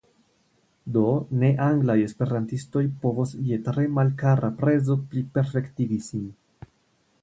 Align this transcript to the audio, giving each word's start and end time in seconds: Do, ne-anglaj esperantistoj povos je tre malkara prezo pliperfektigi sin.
Do, 0.95 1.03
ne-anglaj 1.43 1.97
esperantistoj 2.07 2.83
povos 3.05 3.37
je 3.53 3.63
tre 3.71 3.87
malkara 4.01 4.53
prezo 4.65 5.01
pliperfektigi 5.15 6.05
sin. 6.13 6.31